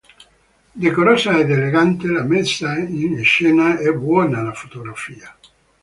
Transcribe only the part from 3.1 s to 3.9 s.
scena